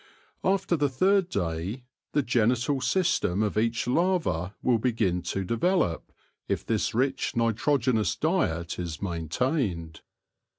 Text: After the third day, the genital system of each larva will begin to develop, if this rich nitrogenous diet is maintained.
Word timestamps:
After 0.43 0.75
the 0.75 0.89
third 0.89 1.29
day, 1.29 1.83
the 2.13 2.23
genital 2.23 2.81
system 2.81 3.43
of 3.43 3.55
each 3.55 3.85
larva 3.85 4.55
will 4.63 4.79
begin 4.79 5.21
to 5.21 5.43
develop, 5.43 6.11
if 6.47 6.65
this 6.65 6.95
rich 6.95 7.35
nitrogenous 7.35 8.15
diet 8.15 8.79
is 8.79 8.99
maintained. 8.99 10.01